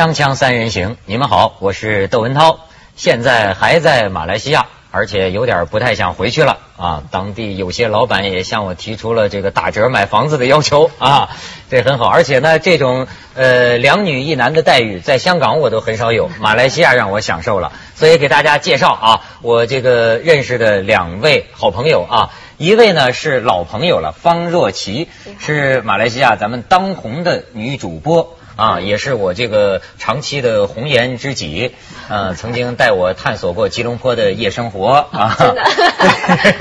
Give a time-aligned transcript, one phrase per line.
[0.00, 2.60] 锵锵三人行，你们好，我是窦文涛，
[2.96, 7.02] 现在还在马来西亚，而且有点不太想回去了啊。
[7.10, 11.28] 当地有些老板也向我提出了这个打折买房子的要求啊，
[11.68, 12.06] 这很好。
[12.06, 17.70] 而且呢，这种呃两女一男的待遇，在香港我都很少有，马来西亚让我享受了。
[17.94, 25.08] 所以给大家介绍啊，我这个认识的两位好朋友啊，一位呢是老朋友了，方若琪
[25.38, 28.38] 是马来西亚咱们当红的女主播。
[28.60, 31.74] 啊，也是我这个长期的红颜知己，
[32.10, 35.34] 呃，曾经带我探索过吉隆坡的夜生活啊。
[35.40, 35.62] 真的，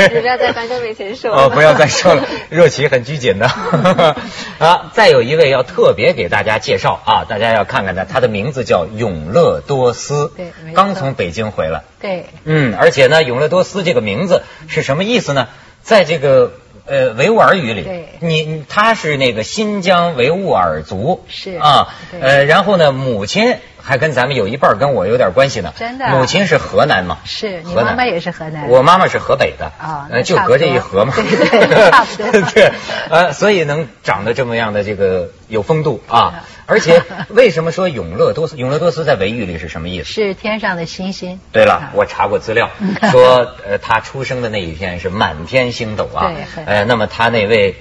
[0.15, 1.31] 你不要在观众面前说。
[1.35, 3.47] 哦，不要再说了，热情很拘谨的。
[4.59, 11.83] 啊，再有一位要特别给大家介绍啊，大家要看看他，他的名字叫永乐多斯，对，刚从北京回来。
[11.99, 15.49] 对，嗯，而且呢，永乐多斯这个名字是什么意思呢？
[15.83, 16.53] 在这个。
[16.89, 17.87] 呃，维吾尔语里，
[18.19, 21.55] 你他是那个新疆维吾尔族，是。
[21.57, 31.23] 啊，呃，然后呢，母亲还跟咱们有一半跟我有点关系呢，真的，母亲是河南嘛，是，你妈妈也是河南，我妈妈是河北的啊，就隔着一河嘛，对
[31.67, 32.71] 对，差不多， 对，
[33.09, 36.43] 呃，所以能长得这么样的这个有风度啊。
[36.69, 38.55] 而且，为什么说永乐多斯？
[38.55, 40.13] 永乐多斯在维语里是什么意思？
[40.13, 41.39] 是天上的星星。
[41.51, 42.69] 对了，我查过资料，
[43.11, 46.31] 说呃，他出生的那一天是满天星斗啊。
[46.31, 46.63] 对。
[46.65, 47.75] 呃，那么他那位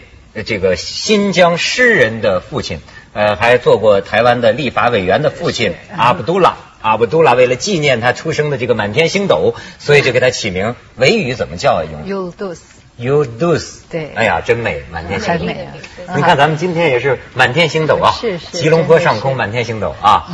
[0.47, 2.81] 这个新疆诗人的父亲，
[3.13, 6.57] 呃，还做过台湾的立法委员的父亲阿卜杜拉。
[6.81, 10.77] 阿卜杜拉为了纪念他出生的这个满天星斗，所以就给他起名。
[10.97, 11.83] 维语怎么叫啊？
[11.85, 12.07] 永。
[12.07, 12.78] 永多斯。
[12.99, 15.45] You do s 对，哎呀，真美，满天星斗。
[15.45, 15.69] 美
[16.17, 18.59] 你看咱们今天也是满天星斗啊，是是。
[18.59, 20.27] 吉隆坡上空满天星斗啊。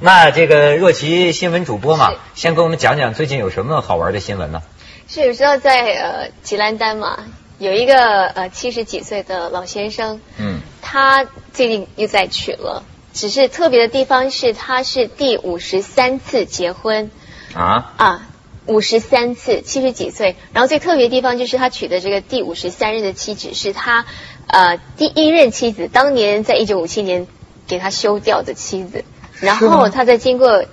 [0.00, 4.62] 那这个若琪新闻主播嘛，先给我们讲讲最近有什么好玩的新闻呢？
[5.06, 7.18] 是，知道在呃吉兰丹嘛，
[7.58, 12.82] 有一个呃七十几岁的老先生，嗯，他最近又在娶了，
[13.12, 17.10] 只是特别的地方是他是第五十三次结婚
[17.54, 18.28] 啊啊。
[18.66, 20.36] 五十三次，七十几岁。
[20.52, 24.06] 然后最特别的地方就是他娶的这个第五十三任的妻子是他
[24.46, 27.26] 呃第一任妻子，当年在一九五七年
[27.66, 29.04] 给他休掉的妻子。
[29.40, 30.64] 然后他在经过。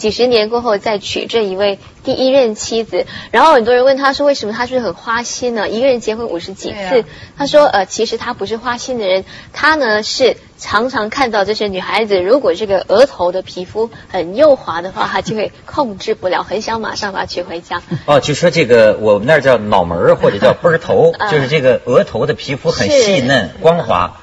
[0.00, 5.68] 几十年过后再娶这一位第一任妻子，然后很多人问他说为什么他是很花心呢？
[5.68, 7.04] 一个人结婚五十几次，
[7.36, 17.82] 他说呃其实他不是花心的人，他呢是常常看到这些女孩子如果这个额头的皮肤很幼滑的话，他就会控制不了，很想马上把她娶回家。
[18.06, 24.16] 哦，就说这个我们那儿叫脑门儿或者叫 奔儿头，就是这个额头的皮肤很细嫩 光滑。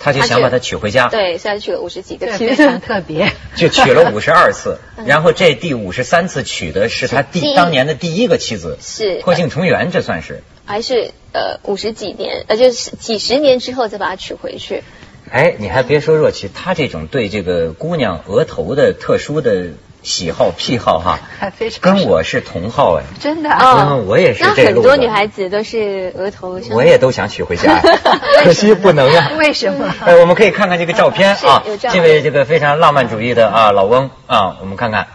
[0.00, 9.20] 他就想把她娶回家，对，现在娶了五十几个，非常特别， 就娶了五十二次，然后这第五十三次娶的是他第当年的第一个妻子，是。
[9.20, 10.42] 破镜重圆，这算是。
[10.64, 14.82] 还是呃五十几年，呃就是几十年之后再把她娶回去。
[15.30, 19.68] 哎，你还别说若琪，他这种对这个姑娘额头的特殊的。
[20.02, 21.18] 喜好癖好哈，
[21.80, 23.50] 跟我是同号哎，真的？
[23.50, 24.62] 啊，我也是这。
[24.62, 27.80] 那很多女孩子都是额头，我也都想娶回家，
[28.44, 29.32] 可惜不能啊。
[29.38, 29.92] 为什么？
[30.04, 31.62] 哎，我们可以看看这个照片啊，
[31.92, 35.08] 这位这个非常浪漫主义的啊老翁啊，我们看看。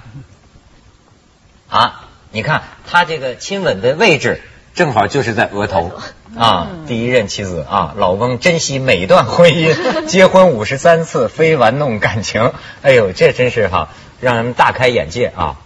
[1.67, 4.41] 啊，你看他这个亲吻的位置
[4.75, 5.91] 正好就是在额头
[6.37, 6.67] 啊。
[6.87, 12.51] 第一任妻子啊，老翁珍惜每段婚姻，结婚五十三次，非玩弄感情。
[12.81, 13.89] 哎呦，这真是哈。
[14.21, 15.57] 让人大开眼界啊！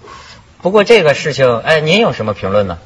[0.62, 2.80] 不过这个事情，哎，您有什么评论呢？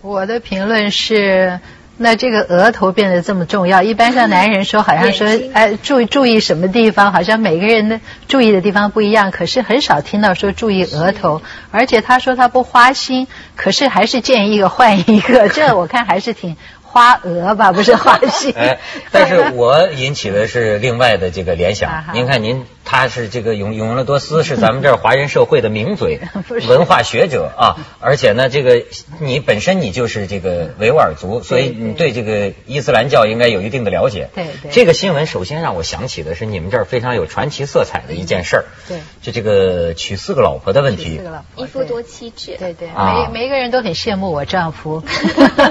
[0.00, 1.60] 我的评论是，
[1.98, 11.42] 那这个额头变得这么重要，一般像男人说，好像说，哎，注意注意什么地方，好像每个人的注意的地方不一样，可是很少听到说注意额头。
[11.70, 16.56] 而且他说他不花心，可是还是见一个换一个，这我看还是挺。
[16.92, 18.52] 花蛾吧，不是花心。
[18.56, 18.78] 哎，
[19.12, 21.88] 但是我引起的是另外的这个联想。
[22.12, 26.20] 您看，您他是这个永永乐多斯，是咱们这儿华人社会的名嘴，
[26.68, 27.76] 文化学者啊。
[28.00, 28.84] 而且呢，这个
[29.20, 34.28] 你本身你就是这个维吾尔族，所以你对这个伊斯兰教应该有一定的了解。
[34.34, 34.70] 对对。
[34.72, 38.64] 这个新闻首先让我想起的是你们这儿非常有传奇色彩的一件事儿。
[38.88, 38.98] 对。
[39.22, 41.18] 就这个娶四个老婆的问题。
[41.18, 41.64] 四个老婆。
[41.64, 42.56] 一夫多妻制。
[42.58, 42.88] 对对。
[42.88, 45.02] 每每一个人都很羡慕我丈夫。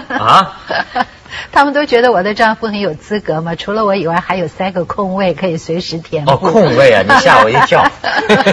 [0.07, 0.61] 啊。
[1.51, 6.23] 他们都觉得我的丈夫很有资格嘛，除了我以外，还有三个空位可以随时填。
[6.27, 7.85] 哦，空位啊， 你吓我一跳。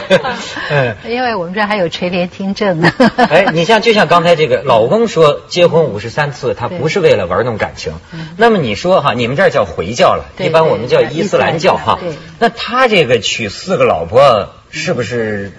[0.71, 2.93] 嗯，因为我们这还有垂帘听政呢。
[3.17, 7.95] 哎，你像就像刚才这个老翁说，结婚五十三次，他不是为了玩弄感情。
[8.37, 11.99] 那么你说哈，你们这儿叫回教了，一般我们叫伊斯兰教哈。
[12.39, 15.53] 那他这个娶四个老婆，是不是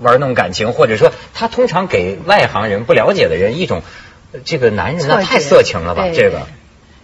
[0.00, 0.72] 玩弄感情？
[0.72, 3.82] 或者说，他通常给外行人、不了解的人一种。
[4.44, 6.04] 这个男人太色情了吧？
[6.14, 6.42] 这个，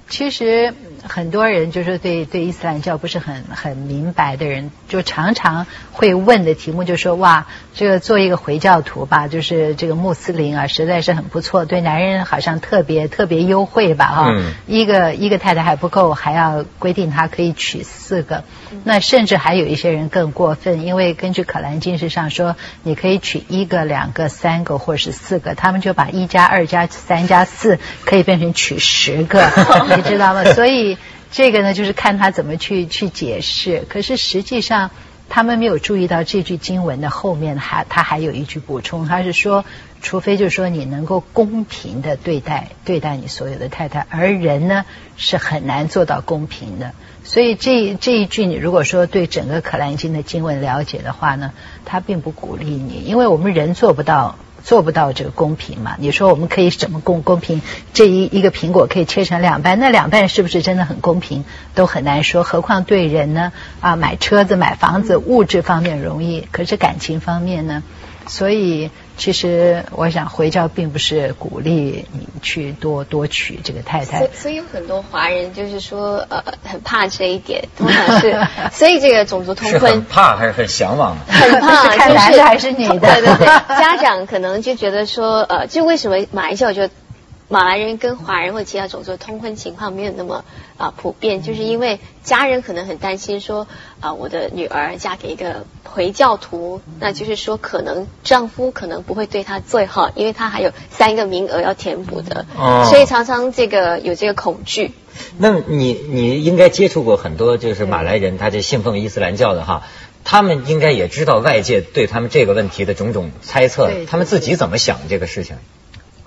[0.08, 0.74] 其实。
[1.08, 14.34] 很多人就是对对伊斯兰教不是很很明白的人，就常常会问的题目就说哇，这个做一个回教徒吧，就是这个穆斯林啊，实在是很不错，对男人好像特别特别优惠吧哈，
[14.66, 18.44] 一个一个太太还不够，还要规定他可以娶四个，
[18.84, 29.48] 那甚至还有一些人更过分，因为根据可兰经是上说，你可以娶一个、两个、三个或是四个，他们就把一加二加三加四可以变成娶十个，
[29.96, 30.44] 你知道吗？
[30.52, 30.95] 所以。
[31.30, 33.84] 这个呢，就是看他怎么去去解释。
[33.88, 34.90] 可是实际上，
[35.28, 39.64] 他们没有注意到这句经文的后面还他还有一句补充，他是说，
[40.00, 44.84] 除非就是说你能够公平的对待对待你所有的太太，而人呢
[45.16, 46.92] 是很难做到公平的。
[47.24, 51.52] 所以这这一句，你如果说对整个可兰经的经文了解的话呢，
[51.84, 54.36] 他并不鼓励你，因为我们人做不到。
[54.66, 55.94] 做不到这个公平嘛？
[56.00, 57.62] 你说我们可以怎么公公平？
[57.94, 61.44] 这一一个苹果可以切成两半，那两半是不是真的很公平？
[61.76, 62.42] 都很难说。
[62.42, 63.52] 何况对人呢？
[63.80, 67.84] 啊，买车子、买房子，物质方面容易，可是感情方面呢？
[68.26, 68.90] 所以。
[69.16, 78.38] 其实我想回教并不是鼓励你去多多娶这个太太，所以有很多华人就是说呃很怕这一点，通常是
[78.72, 81.16] 所以这个种族通婚很怕还是很向往？
[81.26, 82.98] 很怕，看男的还是女的？
[82.98, 83.46] 对对对，
[83.76, 86.88] 家长可能就觉得说呃，就为什么马来西亚就。
[87.48, 90.44] 马来人跟华人或其他种族通婚情况没有那么
[90.76, 93.68] 啊普遍，就是因为家人可能很担心说
[94.00, 102.46] 啊，我的女儿嫁给一个回教徒，那就是说可能丈夫可能不会对她最好，因为她还有三个名额要填补的，
[102.90, 104.92] 所以常常这个有这个恐惧。
[105.38, 109.84] 那你你应该接触过很多就是马来人，他就信奉伊斯兰教的哈，
[110.24, 115.56] 他们应该也知道外界对他们这个问题的种种猜测，他们自己怎么想这个事情？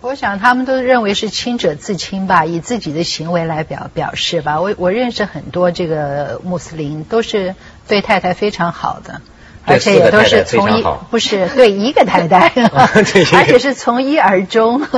[0.01, 4.61] 我想他们都认为是清者自清吧，以自己的行为来表表示吧。
[4.61, 7.53] 我我认识很多这个穆斯林，都是
[7.85, 9.21] 对太太非常好的。
[9.69, 14.81] 而且也都是从一不是对一个太太， 而且是从一而终。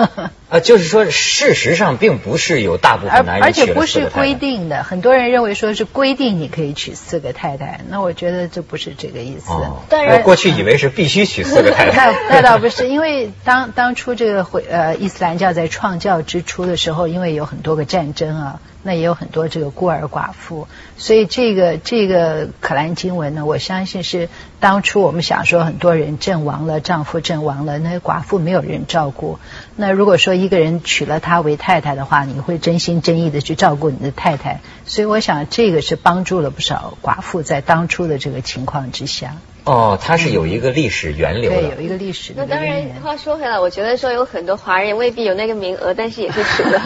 [0.51, 9.49] 啊，就是说，事实上并不是有大部分男人而且不是规定的，很多人认为说是规定你可以娶四个太太，那我觉得这不是这个意思。
[9.49, 12.11] 我过去以为是必须娶四个太太。
[12.29, 18.59] 那那倒不是，因为当当初这个回呃伊斯兰教在创教之初的时候，因为有很多个战争啊。
[18.83, 20.67] 那也有很多这个孤儿寡妇，
[20.97, 24.29] 所以这个这个可兰经文呢，我相信是
[24.59, 29.39] 当初我们想说很多人阵亡了，丈夫阵亡了，那寡妇没有人照顾。
[29.75, 34.61] 那如果说一个人娶了她为太太的话，你会真心真意的去照顾你的太太。
[34.85, 39.35] 所以我想这个是帮助了不少寡妇在当初的这个情况之下。
[39.63, 42.33] 哦，它是有一个历史源流的，对，有一个历史。
[42.35, 46.81] 那当然，话说回来，我觉得说有很多华人未必有那个名额，但是也是娶了。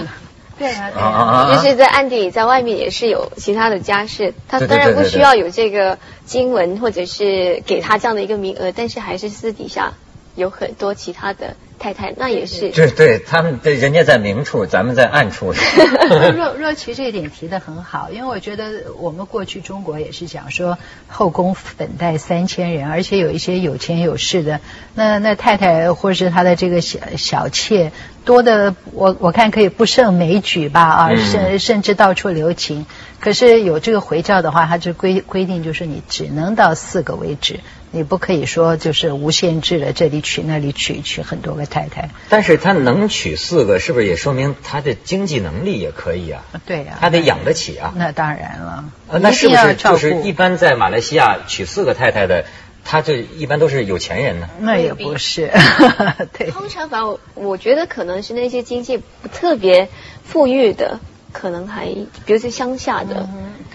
[0.57, 4.33] 对啊，就是在暗地里，在外面也是有其他的家事。
[4.47, 9.93] 他当然不需要有这个经文，或者是给他这样的一个名额，但是还是私底下
[10.35, 11.55] 有很多其他的。
[11.77, 12.69] 太太，那也是。
[12.71, 15.53] 对对，他们对人家在明处，咱们在暗处。
[16.33, 20.77] 若若琪这一点提的很好，因为我觉得我们过去中国也是讲说
[21.09, 24.61] 后宫粉黛三千人，而且有一些有钱有势的，
[24.95, 27.91] 那那太太或是他的这个小小妾
[28.23, 32.85] 多的，我我看可以不胜枚举吧啊，甚甚至到处留情。
[33.19, 37.59] 可是有这个回教的话，它就规规定就是你只能到四个为止。
[37.95, 42.09] 你不可以说就是无限制的，这里娶那里娶，娶很多个太太。
[42.27, 46.43] 但是他能娶四个，是不是也说明他的经济能力也可以啊？
[46.65, 47.93] 对呀，他得养得起啊。
[47.95, 48.83] 那当然了。
[49.21, 52.45] 那是不是就是一般在马来西亚娶四个太太的，
[52.83, 54.49] 他就一般都是有钱人呢？
[54.59, 55.49] 那也不是。
[56.37, 56.51] 对。
[56.51, 59.87] 通常反正我觉得可能是那些经济不特别
[60.23, 60.99] 富裕的。
[61.31, 61.87] 可能还，
[62.25, 63.27] 比如说乡下的，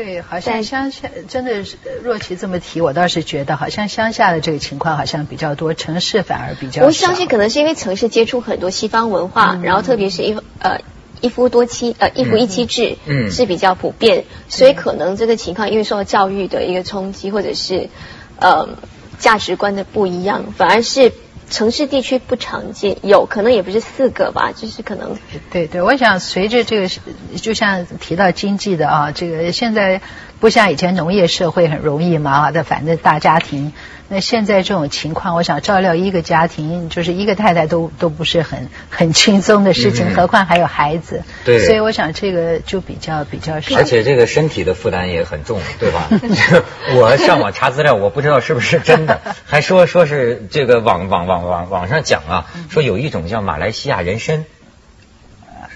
[0.02, 6.86] 对，好像乡下真的是若琪这么提，我倒是觉得好像乡下的这个情况好像比较多，城市反而比较。
[6.86, 10.80] 我相信可能是因为城市接触很多西方文化，然后特别是一呃
[11.20, 17.90] 一夫多妻呃一夫一妻制嗯是比较普遍，所以可能这个情况因为受到教育的一个冲击，或者是
[18.38, 18.70] 呃
[19.18, 21.12] 价值观的不一样，反而是
[21.50, 25.18] 城市地区不常见，有可能也不是四个吧，就是可能。
[25.50, 26.88] 对对，我想随着这个，
[27.36, 30.00] 就像提到经济的啊，这个现在
[30.40, 33.72] 不像以前农业社会很容易嘛啊，的反正大家庭。
[34.12, 41.22] 那现在这种情况，我想照料一个家庭，就是一个太太都都不是很很轻松的事情，何况还有孩子。
[41.44, 41.64] 对。
[41.64, 43.54] 所以我想这个就比较比较。
[43.76, 46.08] 而且这个身体的负担也很重，对吧？
[46.96, 54.44] 我上网查资料，我不知道是不是真的，还说说是这个网网网网网上讲啊，说有一种叫马来西亚人参。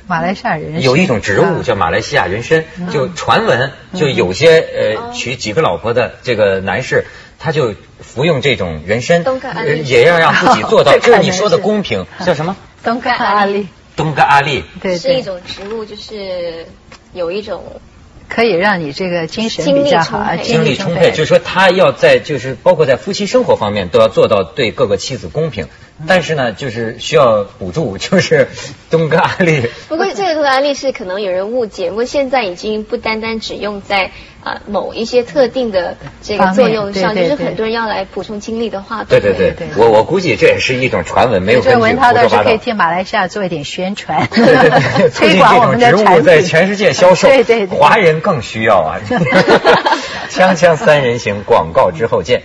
[0.06, 0.82] 马来西亚人参。
[0.82, 7.06] 有一种植物叫马来西亚人参，就传闻就有些呃娶几个老婆的这个男士。
[7.37, 9.23] 他就服用这种人参，
[9.84, 12.56] 也要让自己做到， 就是你说的公平， 叫什么？
[12.82, 13.68] 东干阿力。
[13.96, 16.66] 东干阿力，对，是一种植物，就是
[17.12, 17.80] 有一种
[18.28, 21.11] 可以让你这个精神比较好，精力充沛。
[21.11, 25.69] 就是说，他要在就是包括在夫妻生活方面都要做到对各个妻子公平。
[26.09, 28.49] 但是呢，就是需要补助， 就是
[28.90, 29.62] 东哥阿利。
[29.88, 34.11] 不过这个东哥阿利是可能有人误解，不过现在已经不单单只用在
[34.44, 41.80] 啊某一些特定的这个作用上，就是很多人要来补充精力的话，对对对，我我估计这也是一种传闻，没有根据。
[41.80, 44.28] 文涛倒是可以替马来西亚做一点宣传，
[45.14, 49.00] 推广我们的产品在全世界销售， 对对，华人更需要啊。
[50.30, 52.42] 锵锵三人行，广告之后见。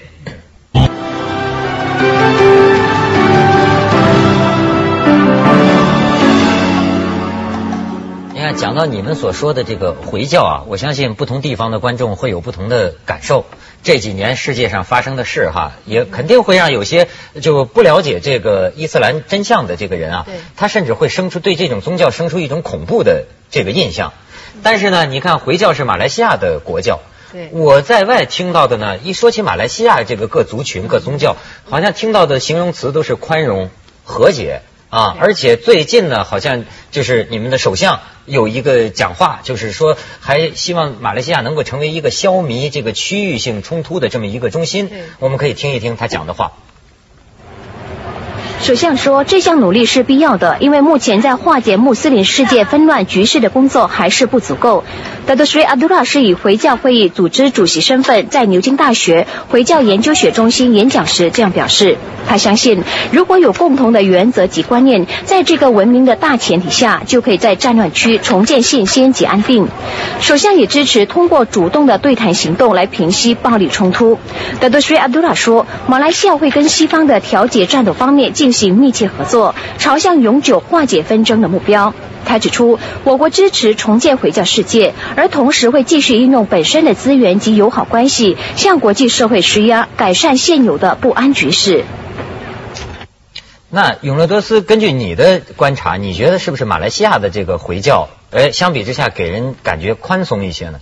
[8.60, 13.46] 讲到你们所说的这个回教啊，我相信不同地方的观众会有不同的感受。
[13.84, 17.08] 这几年世界上发生的事哈，也肯定会让有些
[17.42, 24.12] 就不了解这个伊斯兰真相的这个人啊，他甚至会生出对这种宗教生出一种恐怖的这个印象。
[24.62, 27.00] 但是呢，你看回教是马来西亚的国教，
[27.52, 31.38] 我在外听到的呢，一说起马来西亚这个各族群各宗教，
[31.70, 33.70] 好像听到的形容词都是宽容
[34.04, 34.64] 和解。
[34.90, 44.90] 啊，而且最近呢，好像就是你们的首相有一个讲话，就是说还希望马来西亚能够成为一个消弭这个区域性冲突的这么一个中心。
[45.20, 46.54] 我们可以听一听他讲的话。
[48.62, 54.84] 首相说，这项努力是必要的，因为目前在化解穆斯林世界纷乱局势的工作还是不足够。
[55.26, 61.98] 达多什阿杜拉是以回教会议组织主席身份，在牛津大学回教研究学中心演讲时这样表示。
[62.28, 69.68] 他相信，如果有共同的原则及观念，在这个文明的大前提下，就可以在战乱区重建信心及安定。
[70.20, 74.20] 首相也支持通过主动的对谈行动来平息暴力冲突。
[74.60, 81.94] 达多什阿杜拉说，马来西亚会跟西方的调解战斗方面进进行密切合作，朝向永久化解纷争的目标。
[82.26, 91.84] 他指出，我国支持重建回教世界，而同时会继续运用本身的资源及友好关系，向国际社会施压，改善现有的不安局势。
[93.70, 100.80] 那永乐多斯，根据你的观察，你觉得是不是马来西亚的这个回教，哎，相比之下给人感觉宽松一些呢？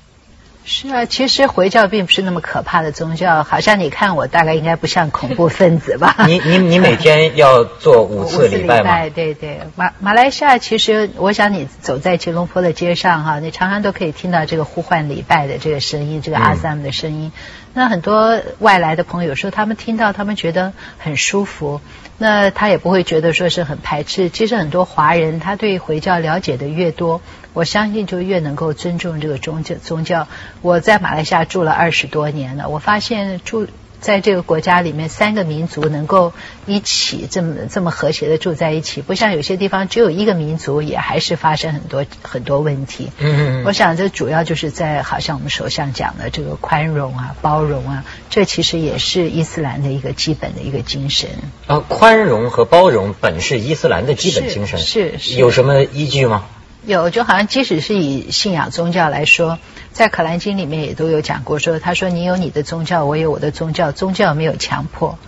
[0.70, 6.26] 是啊，其实回教并不是那么可怕的宗教，好像你看我大概应该不像恐怖分子吧？
[6.28, 9.10] 你你你每天要做五次礼拜吗？
[9.16, 17.32] 对对，马马来西亚其实，我想你走在吉隆坡的街上哈，你常常都可以听到这个呼唤礼拜的这个声音，这个阿萨姆的声音。
[17.74, 21.80] 那很多外来的朋友说，他们听到他们觉得很舒服，
[22.18, 24.30] 那他也不会觉得说是很排斥。
[24.30, 27.22] 其实很多华人他对回教了解的越多。
[27.58, 29.74] 我相信就越能够尊重这个宗教。
[29.84, 30.28] 宗教，
[30.62, 33.68] 我在马来西亚住了二十多年了，我发现住
[34.00, 36.34] 在这个国家里面，三个民族能够
[36.68, 43.10] 一起这么这么和谐的住在一起，不像有些地方只有一个民族，也还是发生很多很多问题。
[43.18, 43.64] 嗯嗯。
[43.66, 51.32] 我想这主要就是在好像我们首相讲的这个宽容啊、包容啊，这其实也是伊斯兰的一个基本的一个精神。
[51.66, 56.46] 啊，宽容和包容本是伊斯兰的基本精神，是是有什么依据吗？
[56.88, 59.60] 有，就好像即使是以信仰宗教来说，
[59.92, 65.20] 在《可兰经》里面也都有讲过，说他说你有你的宗教，我有我的宗教，宗教没有强迫，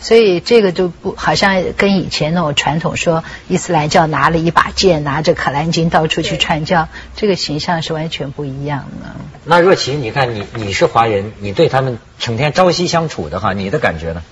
[0.00, 9.14] 所以这个就不好像跟以前那种传统说伊斯兰教拿了一把剑，拿着《可兰经》到处去传教，这个形象是完全不一样的。
[9.44, 14.24] 那若琪，你看你你是华人，你对他们成天朝夕相处的哈，你的感觉呢？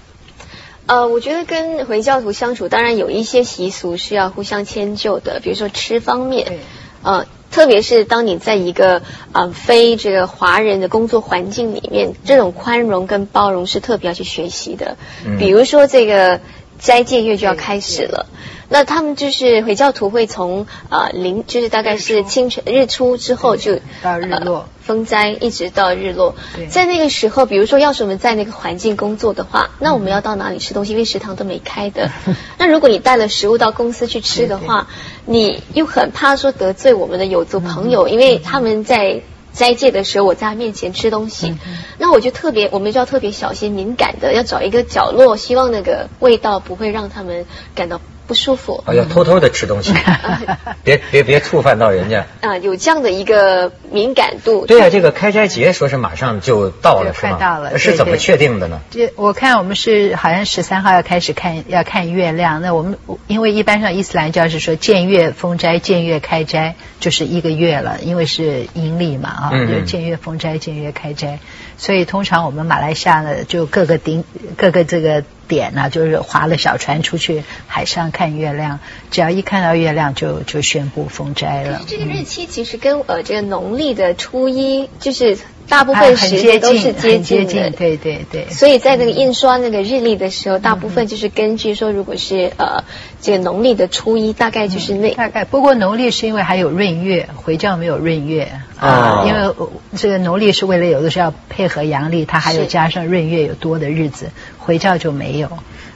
[0.86, 6.58] 呃，我觉得跟回教徒相处，当然有一些习俗是要互相迁就的，比如说吃方面，
[7.02, 14.96] 呃，特别是当你在一个呃非这个华人的工作环境里面，这种宽容跟包容是特别要去学习的。
[15.24, 15.38] 嗯。
[15.38, 16.40] 比如说这个
[16.78, 18.26] 斋戒月就要开始了，
[18.68, 24.68] 那他们就是回教徒会从呃零，就是大概是清晨日出之后就到日落。
[24.82, 26.34] 风灾一直到日落，
[26.68, 30.92] 在那个时候，比如说要是我们在那个环境工作的话，那我们要到哪里吃东西？
[30.92, 32.10] 因为食堂都没开的。
[32.58, 34.88] 那如果你带了食物到公司去吃的话，
[35.24, 39.22] 你又很怕说得罪我们的有族朋友，因为他们在
[39.52, 41.54] 斋戒的时候，我在他面前吃东西，
[41.98, 48.00] 那我就特别，我们就要特别小心敏感的，要找一个角落，希望那个味道不会让他们感到。
[48.26, 49.92] 不舒服，啊要偷偷的吃东西，
[50.84, 52.26] 别别别触犯到人家。
[52.40, 54.64] 啊，有这样的一个敏感度。
[54.66, 57.36] 对啊，这个开斋节说是马上就到了，是吗？
[57.36, 58.80] 快到了，是怎么确定的呢？
[58.90, 62.62] 这我看我们是好像十三号要开始看要看月亮。
[62.62, 71.40] 那我们因为一般上伊斯兰教是说见月封斋，见月开斋，就是一个月了，因为是阴历嘛啊，就见月封斋，见月开斋。
[71.76, 74.24] 所以通常我们马来西亚呢，就各个顶
[74.56, 75.24] 各个这个。
[75.48, 78.80] 点呢，就是划了小船出去海上看月亮，
[79.10, 81.82] 只要一看到月亮，就就宣布封斋了。
[81.86, 85.38] 这个日期其实跟呃这个农历的初一就是。
[85.68, 88.50] 大部分时间都是接近的，对对对。
[88.50, 92.84] 所以在那个印刷那个日历的时候，大部分就是根据说，如果是呃
[93.22, 95.44] 这个农历的初一，大概就是那大概。
[95.44, 99.54] 不过农历是因为还有闰月，回教没有闰月啊，因为
[99.96, 104.30] 这个农历是为了有的时候要配合阳历，它还有加上闰月有多的日子，
[104.62, 105.48] 回教就没有。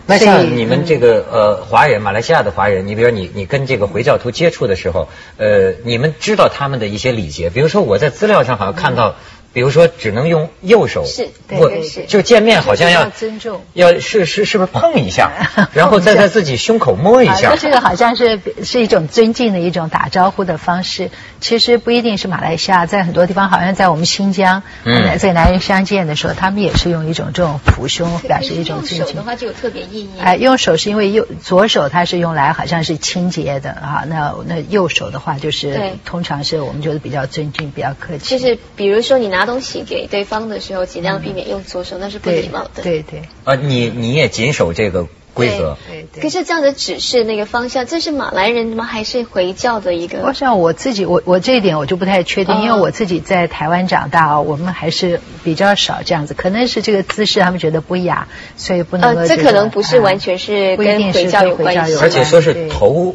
[0.08, 9.14] 那像你们这个呃华人，马来西亚的华人，你比如你你跟这个回教徒接触的时候，呃，你们知道他们的一些礼节，比如说我在资料上好像看到。
[9.56, 15.30] 比如说，只能用右手，是，对是，就见面好像要尊重，要是是是不是碰一下，
[15.72, 21.10] 然后再在自己胸口摸一下，这个好像是是一种尊敬的一种打招呼的方式。
[21.40, 28.98] 其实不一定是马来西亚，在很多地方，好像在我们新疆，嗯在男人相见的时候，他们也是用一种这种抚胸表示一种尊敬。
[28.98, 30.10] 用手的话就有特别意义。
[30.18, 38.36] 哎，用手是因为右左手它是用来好像是清洁的啊，那那右手的话就是通常是我们觉得比较尊敬、比较客气。
[38.36, 42.82] 就是比如说你拿东西给对方的时候，尽量避免用左手，那是不礼貌的。
[42.82, 43.22] 对对。
[43.44, 45.06] 啊，你你也谨守这个。
[45.36, 46.22] 规则，对对。
[46.22, 48.84] 可是这样的指示那个方向，这是马来人吗？
[48.84, 50.22] 还是回教的一个？
[50.22, 56.32] 我想我自己，我我这一点我就不太确定，因为我自己在台湾长大啊，我们还是比较少这样子。
[56.32, 59.14] 可能是这个姿势他们觉得不雅，所以不能。
[59.14, 61.96] 呃，这可能不是完全是跟回教有关系。
[61.96, 63.14] 而且说是头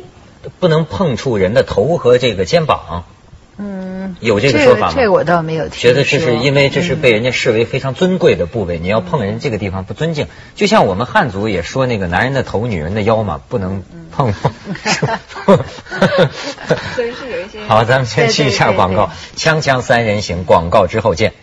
[0.59, 3.03] 不能碰触人的头和这个肩膀。
[3.63, 4.93] 嗯，有这个说法吗？
[4.95, 5.79] 这我倒没有听。
[5.79, 10.27] 觉得这是因为这是被人家视为非常尊贵的部位，你要碰人这个地方不尊敬。
[10.55, 14.33] 就像我们汉族也说那个男人的头、女人的腰嘛，不能碰。
[16.95, 17.61] 所以是有一些。
[17.69, 21.33] 好，咱们先去一下广告，锵锵三人行，广告之后见。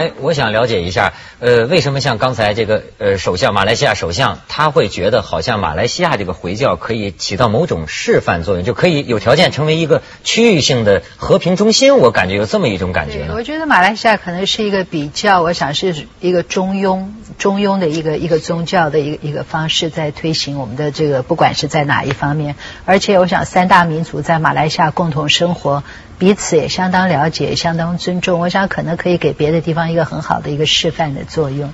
[0.00, 11.98] 哎，我想了解一下，呃，为什么像刚才这个呃首相马来西亚首相，他会觉得好像马来西亚这个回教可以起到某种示范作用，就可以有条件成为一个区域性的和平中心？
[11.98, 13.34] 我感觉有这么一种感觉呢。
[13.36, 22.56] 我觉得马来西亚可能是一个比较，我想是一个中庸、中庸的一个一个宗教的一个一个方式，在推行我们的这个，不管是在哪一方面。
[22.86, 25.84] 而且我想，三大民族在马来西亚共同生活。
[26.20, 28.38] 彼此也相当了解，相当尊重。
[28.38, 31.72] 我想可能可以给别的地方一个很好的一个示范的作用。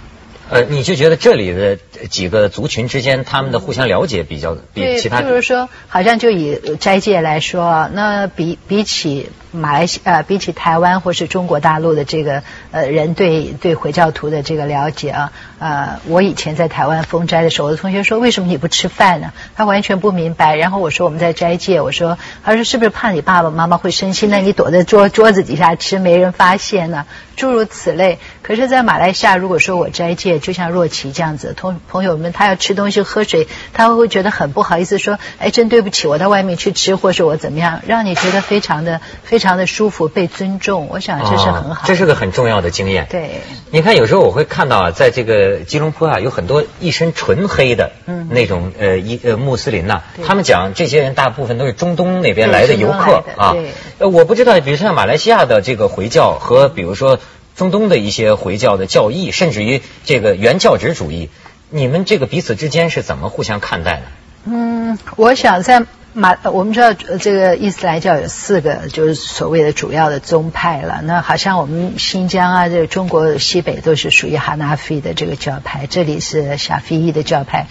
[0.48, 1.76] 呃，你就觉得这里的
[2.08, 9.28] 几个族群之间，他们的互相了解比较比其他，就是说，好像就以斋戒来说，那比比起。
[9.56, 19.32] 马来西亚比起台湾或是中国大陆的这个呃人对对回教徒的这个了解啊，呃，我以前在台湾封斋的时候，我的同学说为什么你不吃饭呢？
[19.56, 20.56] 他完全不明白。
[20.56, 24.26] 然后我说我们在斋戒，我说他说是不是怕你爸爸妈妈会生气？
[24.26, 27.06] 那你躲在桌桌子底下吃，没人发现呢？
[27.36, 28.18] 诸如此类。
[28.42, 39.45] 可是，在马来西亚，如果说我斋戒，就像若琪这样子，同朋友们他要吃东西喝水，他会会觉得很不好意思说，哎，真对不起，我到外面去吃，或是我怎么样，让你觉得非常的非常。
[39.46, 41.86] 非常的舒服，被尊重，我想这是很好。
[41.86, 43.06] 这是个很重要的经验。
[43.08, 47.92] 对，你看，有时候我会看到啊，在这个吉隆坡啊，有很多一身纯黑的
[48.28, 53.54] 那种呃一呃穆斯林呐，他们讲这些人大部分都是中东那边来的游客啊。
[53.98, 57.20] 呃，我不知道，比如像马来西亚的这个回教和比如说
[57.54, 61.30] 中东的一些回教的教义，甚至于这个原教旨主义，
[61.70, 64.02] 你们这个彼此之间是怎么互相看待的？
[64.46, 65.84] 嗯，我想在。
[66.18, 71.02] 马，我们知道这个伊斯兰教有四个，就是所谓的主要的宗派了。
[71.02, 77.66] 那好像我们新疆啊，这个中国西北都是属于哈纳菲的这个教派，这里是夏菲伊的教派。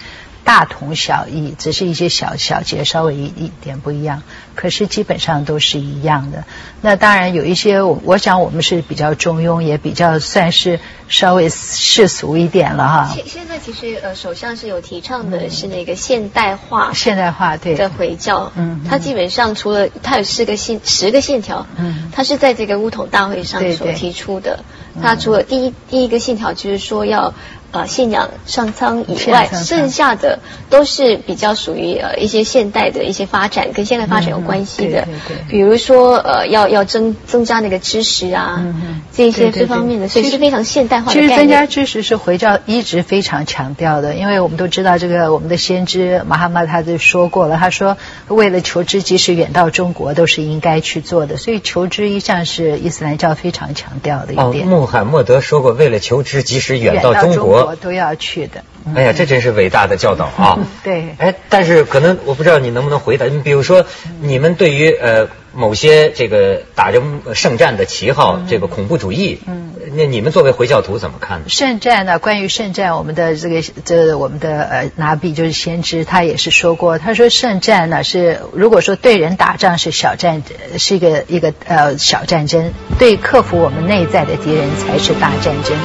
[0.46, 4.22] 大同小异，只是一些小小节稍微一一点不一样，
[4.54, 6.44] 可是基本上都是一样的。
[6.80, 10.78] 那当然有一些，我我想我们是比较中庸，也比较算是
[11.08, 13.10] 稍微世俗一点了哈。
[13.12, 24.60] 现现在其实呃，首相是有提倡的是那个现代化，现代化对的回教，嗯，他基本上除了他有四个线十个线条，嗯，他是在这个乌统大会上所提出的。
[25.02, 27.34] 他除了第一第一个线条就是说要。
[27.76, 30.38] 呃，信仰上苍以外，剩下的
[30.70, 35.06] 都是比较属于呃一些现代的一些发展，跟现代发展有关系的。
[35.48, 38.64] 比如说呃，要要增增加那个知识啊，
[39.12, 41.20] 这些这方面的，所以是非常现代化的。
[41.20, 47.96] 其实增加知识是回教一直非常强调的，因为我们都知道这个我们的先知马哈马他就说过了，他说
[48.28, 51.36] 为了求知，即使远到中国都是应该去做的。
[51.36, 54.66] 所以求知一向是伊斯兰教非常强调的一点。
[54.66, 57.65] 穆罕默德说过，为了求知，即使远到中国。
[57.66, 58.62] 我都要去的。
[58.94, 60.58] 哎呀，这真是伟大的教导啊！
[60.84, 61.16] 对。
[61.18, 63.26] 哎，但是可能我不知道你能不能回答。
[63.26, 63.84] 你比如说，
[64.20, 67.02] 你们对于呃某些这个打着
[67.34, 69.65] 圣战的旗号，这个恐怖主义，嗯，
[69.96, 71.44] 那你们作为回教徒怎么看呢？
[71.48, 72.18] 圣战呢？
[72.18, 80.42] 关于圣战，我们的这个这我们的呃拿比就是先知，他也是说过，他说圣战呢是如果说对人打仗是小战，
[80.78, 85.76] 是一个一个呃小战争，对克服我们内在的敌人才是大战争。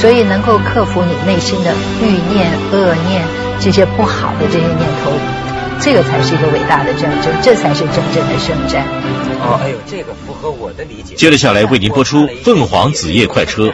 [0.00, 2.48] 所以能够克服你内心的欲念。
[2.70, 3.22] 恶念
[3.60, 5.10] 这些不好的这些念头，
[5.80, 8.84] 这个才是一个伟大的战争，这才是真正的圣战。
[9.40, 11.14] 哦，哎呦，这个符合我的理解。
[11.14, 13.68] 接着下来为您播出《凤凰紫夜快车》。